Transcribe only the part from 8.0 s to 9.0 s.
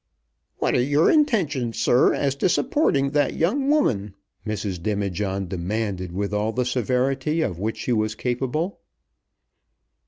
capable.